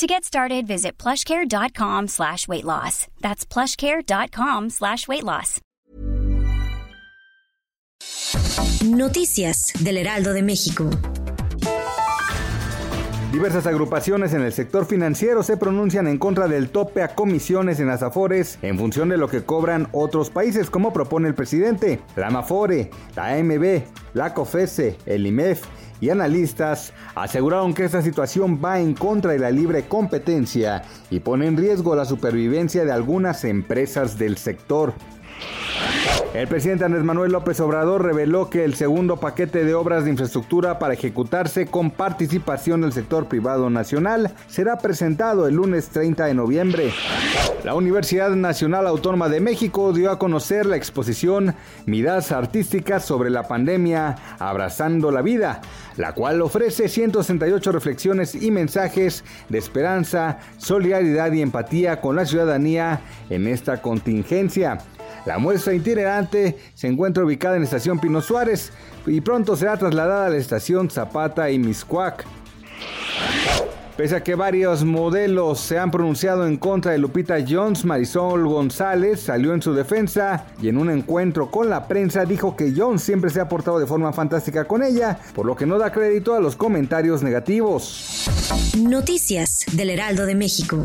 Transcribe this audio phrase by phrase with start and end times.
[0.00, 3.06] To get started, visit plushcare.com slash weight loss.
[3.20, 5.60] That's plushcare.com slash weight loss.
[8.82, 10.88] Noticias del Heraldo de México.
[13.30, 17.86] Diversas agrupaciones en el sector financiero se pronuncian en contra del tope a comisiones en
[17.86, 22.00] las Afores en función de lo que cobran otros países, como propone el presidente.
[22.16, 23.82] La Amafore, la AMB,
[24.14, 25.62] la COFESE, el IMEF
[26.00, 31.46] y analistas aseguraron que esta situación va en contra de la libre competencia y pone
[31.46, 34.94] en riesgo la supervivencia de algunas empresas del sector.
[36.32, 40.78] El presidente Andrés Manuel López Obrador reveló que el segundo paquete de obras de infraestructura
[40.78, 46.92] para ejecutarse con participación del sector privado nacional será presentado el lunes 30 de noviembre.
[47.64, 53.48] La Universidad Nacional Autónoma de México dio a conocer la exposición Miradas Artísticas sobre la
[53.48, 55.60] pandemia Abrazando la Vida,
[56.00, 63.00] la cual ofrece 168 reflexiones y mensajes de esperanza, solidaridad y empatía con la ciudadanía
[63.28, 64.78] en esta contingencia.
[65.26, 68.72] La muestra itinerante se encuentra ubicada en la estación Pino Suárez
[69.06, 72.24] y pronto será trasladada a la estación Zapata y Miscuac.
[74.00, 79.20] Pese a que varios modelos se han pronunciado en contra de Lupita Jones, Marisol González
[79.20, 83.28] salió en su defensa y en un encuentro con la prensa dijo que Jones siempre
[83.28, 86.40] se ha portado de forma fantástica con ella, por lo que no da crédito a
[86.40, 88.26] los comentarios negativos.
[88.78, 90.82] Noticias del Heraldo de México.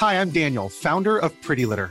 [0.00, 1.90] Hi, I'm Daniel, founder of Pretty Litter.